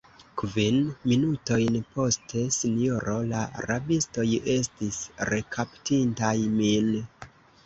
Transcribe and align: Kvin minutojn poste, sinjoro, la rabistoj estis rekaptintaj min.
Kvin 0.41 0.77
minutojn 1.09 1.75
poste, 1.97 2.41
sinjoro, 2.55 3.19
la 3.35 3.43
rabistoj 3.67 4.27
estis 4.55 4.99
rekaptintaj 5.33 6.35
min. 6.57 6.91